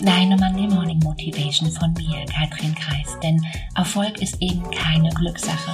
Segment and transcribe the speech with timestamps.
[0.00, 5.72] Deine Monday Morning Motivation von mir, Katrin Kreis, denn Erfolg ist eben keine Glückssache.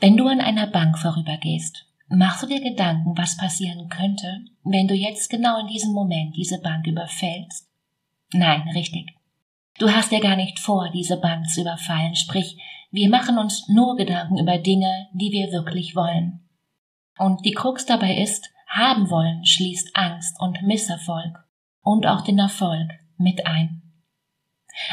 [0.00, 4.94] Wenn du an einer Bank vorübergehst, machst du dir Gedanken, was passieren könnte, wenn du
[4.94, 7.68] jetzt genau in diesem Moment diese Bank überfällst?
[8.32, 9.14] Nein, richtig.
[9.78, 12.58] Du hast ja gar nicht vor, diese Bank zu überfallen, sprich,
[12.90, 16.40] wir machen uns nur Gedanken über Dinge, die wir wirklich wollen.
[17.18, 21.44] Und die Krux dabei ist, haben wollen schließt Angst und Misserfolg
[21.82, 23.82] und auch den Erfolg mit ein.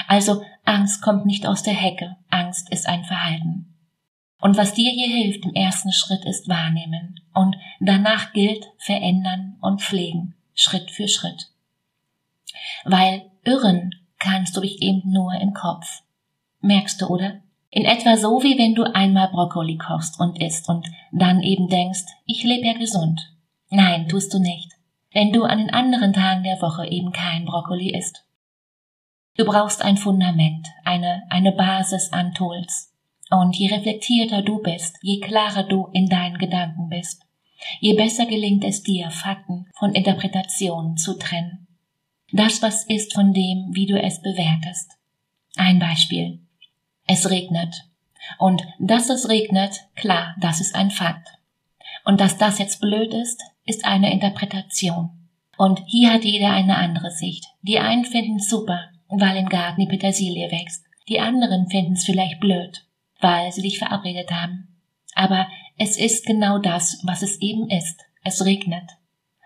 [0.07, 3.75] Also Angst kommt nicht aus der Hecke, Angst ist ein Verhalten.
[4.39, 9.81] Und was dir hier hilft im ersten Schritt ist wahrnehmen und danach gilt verändern und
[9.81, 11.49] pflegen, Schritt für Schritt.
[12.83, 16.03] Weil irren kannst du dich eben nur im Kopf.
[16.61, 17.41] Merkst du, oder?
[17.69, 22.05] In etwa so, wie wenn du einmal Brokkoli kochst und isst und dann eben denkst,
[22.25, 23.32] ich lebe ja gesund.
[23.75, 24.71] Nein, tust du nicht,
[25.13, 28.23] wenn du an den anderen Tagen der Woche eben kein Brokkoli isst.
[29.35, 32.93] Du brauchst ein Fundament, eine, eine Basis an Tools.
[33.31, 37.23] Und je reflektierter du bist, je klarer du in deinen Gedanken bist,
[37.79, 41.65] je besser gelingt es dir, Fakten von Interpretationen zu trennen.
[42.31, 44.99] Das, was ist von dem, wie du es bewertest.
[45.55, 46.41] Ein Beispiel.
[47.07, 47.85] Es regnet.
[48.37, 51.27] Und dass es regnet, klar, das ist ein Fakt.
[52.05, 55.11] Und dass das jetzt blöd ist, ist eine Interpretation.
[55.57, 57.45] Und hier hat jeder eine andere Sicht.
[57.61, 60.83] Die einen finden es super, weil im Garten die Petersilie wächst.
[61.07, 62.85] Die anderen finden es vielleicht blöd,
[63.19, 64.81] weil sie dich verabredet haben.
[65.15, 65.47] Aber
[65.77, 68.01] es ist genau das, was es eben ist.
[68.23, 68.89] Es regnet.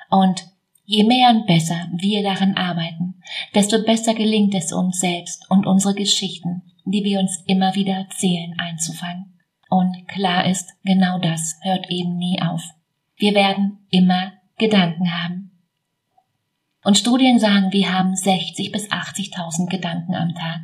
[0.09, 0.47] Und
[0.85, 3.22] je mehr und besser wir daran arbeiten,
[3.53, 8.55] desto besser gelingt es uns selbst und unsere Geschichten, die wir uns immer wieder erzählen,
[8.58, 9.37] einzufangen.
[9.70, 12.64] Und klar ist, genau das hört eben nie auf.
[13.16, 15.52] Wir werden immer Gedanken haben.
[16.84, 20.62] Und Studien sagen, wir haben 60 bis 80.000 Gedanken am Tag.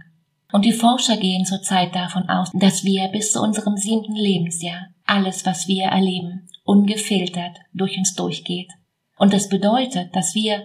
[0.54, 5.46] Und die Forscher gehen zurzeit davon aus, dass wir bis zu unserem siebten Lebensjahr alles,
[5.46, 8.72] was wir erleben, ungefiltert durch uns durchgeht.
[9.18, 10.64] Und das bedeutet, dass wir,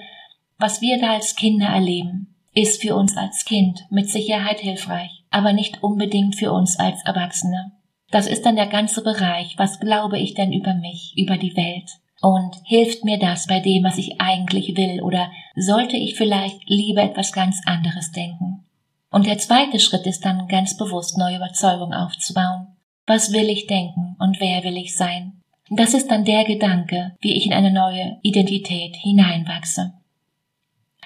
[0.59, 5.53] was wir da als Kinder erleben, ist für uns als Kind mit Sicherheit hilfreich, aber
[5.53, 7.73] nicht unbedingt für uns als Erwachsene.
[8.11, 11.91] Das ist dann der ganze Bereich, was glaube ich denn über mich, über die Welt?
[12.21, 17.03] Und hilft mir das bei dem, was ich eigentlich will, oder sollte ich vielleicht lieber
[17.03, 18.65] etwas ganz anderes denken?
[19.11, 22.69] Und der zweite Schritt ist dann ganz bewusst neue Überzeugungen aufzubauen.
[23.07, 25.41] Was will ich denken und wer will ich sein?
[25.71, 29.93] Das ist dann der Gedanke, wie ich in eine neue Identität hineinwachse.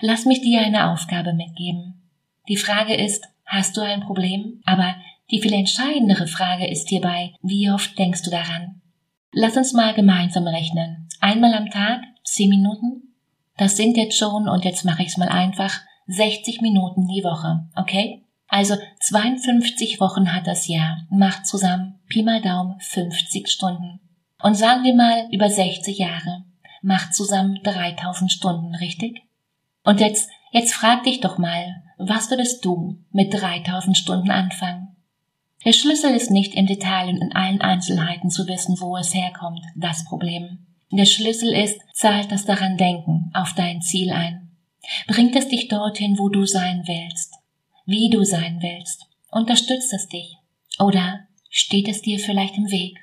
[0.01, 2.03] Lass mich dir eine Aufgabe mitgeben.
[2.49, 4.61] Die Frage ist, hast du ein Problem?
[4.65, 4.95] Aber
[5.32, 8.82] die viel entscheidendere Frage ist hierbei, wie oft denkst du daran?
[9.32, 11.09] Lass uns mal gemeinsam rechnen.
[11.20, 13.15] Einmal am Tag, zehn Minuten?
[13.56, 17.66] Das sind jetzt schon, und jetzt mache ich es mal einfach, 60 Minuten die Woche,
[17.76, 18.25] okay?
[18.47, 24.00] Also 52 Wochen hat das Jahr, macht zusammen Pi mal Daumen 50 Stunden.
[24.43, 26.44] Und sagen wir mal über 60 Jahre,
[26.82, 29.22] macht zusammen 3000 Stunden, richtig?
[29.84, 34.92] Und jetzt, jetzt frag dich doch mal, was würdest du mit 3000 Stunden anfangen?
[35.65, 39.62] Der Schlüssel ist nicht im Detail und in allen Einzelheiten zu wissen, wo es herkommt,
[39.77, 40.67] das Problem.
[40.91, 44.50] Der Schlüssel ist, zahlt das daran Denken auf dein Ziel ein.
[45.06, 47.34] Bringt es dich dorthin, wo du sein willst,
[47.87, 50.37] wie du sein willst, unterstützt es dich
[50.78, 52.99] oder steht es dir vielleicht im Weg?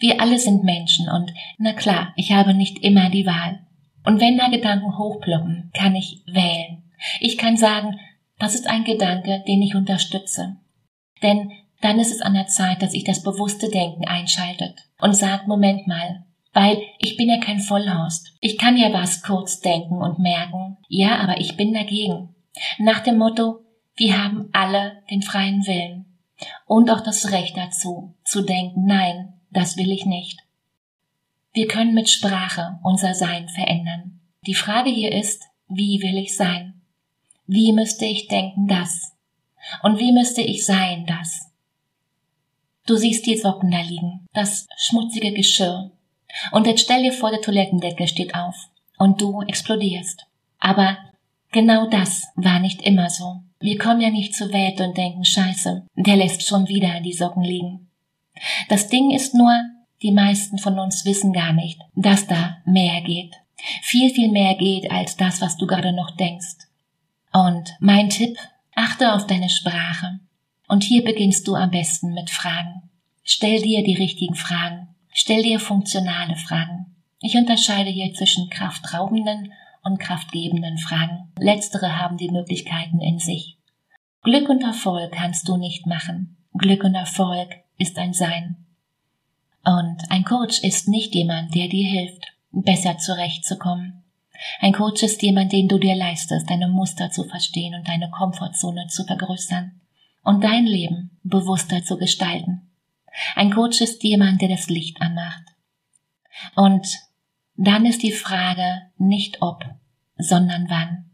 [0.00, 3.66] Wir alle sind Menschen und, na klar, ich habe nicht immer die Wahl.
[4.04, 6.90] Und wenn da Gedanken hochploppen, kann ich wählen.
[7.20, 7.98] Ich kann sagen,
[8.38, 10.56] das ist ein Gedanke, den ich unterstütze.
[11.22, 15.46] Denn dann ist es an der Zeit, dass ich das bewusste Denken einschaltet und sagt,
[15.46, 18.34] Moment mal, weil ich bin ja kein Vollhorst.
[18.40, 22.34] Ich kann ja was kurz denken und merken, ja, aber ich bin dagegen.
[22.78, 23.60] Nach dem Motto,
[23.96, 26.06] wir haben alle den freien Willen
[26.66, 30.40] und auch das Recht dazu, zu denken, nein, das will ich nicht.
[31.52, 34.20] Wir können mit Sprache unser Sein verändern.
[34.46, 36.80] Die Frage hier ist, wie will ich sein?
[37.46, 39.12] Wie müsste ich denken das?
[39.82, 41.50] Und wie müsste ich sein das?
[42.88, 45.90] Du siehst die Socken da liegen, das schmutzige Geschirr.
[46.52, 48.56] Und jetzt stell dir vor, der Toilettendeckel steht auf
[48.96, 50.24] und du explodierst.
[50.58, 50.96] Aber
[51.52, 53.42] genau das war nicht immer so.
[53.60, 57.42] Wir kommen ja nicht zur Welt und denken, scheiße, der lässt schon wieder die Socken
[57.42, 57.90] liegen.
[58.70, 59.52] Das Ding ist nur,
[60.00, 63.34] die meisten von uns wissen gar nicht, dass da mehr geht.
[63.82, 66.56] Viel, viel mehr geht als das, was du gerade noch denkst.
[67.34, 68.38] Und mein Tipp,
[68.74, 70.20] achte auf deine Sprache.
[70.68, 72.90] Und hier beginnst du am besten mit Fragen.
[73.24, 74.88] Stell dir die richtigen Fragen.
[75.12, 76.94] Stell dir funktionale Fragen.
[77.22, 81.32] Ich unterscheide hier zwischen kraftraubenden und kraftgebenden Fragen.
[81.38, 83.56] Letztere haben die Möglichkeiten in sich.
[84.22, 86.36] Glück und Erfolg kannst du nicht machen.
[86.52, 87.48] Glück und Erfolg
[87.78, 88.66] ist ein Sein.
[89.64, 94.04] Und ein Coach ist nicht jemand, der dir hilft, besser zurechtzukommen.
[94.60, 98.86] Ein Coach ist jemand, den du dir leistest, deine Muster zu verstehen und deine Komfortzone
[98.88, 99.80] zu vergrößern
[100.22, 102.70] und dein Leben bewusster zu gestalten.
[103.34, 105.44] Ein Coach ist jemand, der das Licht anmacht.
[106.54, 106.86] Und
[107.56, 109.64] dann ist die Frage nicht ob,
[110.16, 111.10] sondern wann.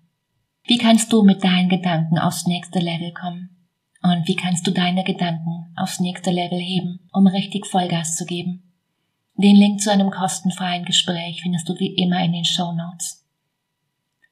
[0.64, 3.50] Wie kannst du mit deinen Gedanken aufs nächste Level kommen?
[4.02, 8.62] Und wie kannst du deine Gedanken aufs nächste Level heben, um richtig Vollgas zu geben?
[9.36, 13.24] Den Link zu einem kostenfreien Gespräch findest du wie immer in den Show Notes.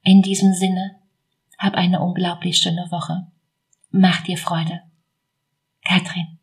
[0.03, 0.97] In diesem Sinne,
[1.59, 3.27] hab eine unglaublich schöne Woche.
[3.93, 4.81] Mach dir Freude.
[5.85, 6.39] Katrin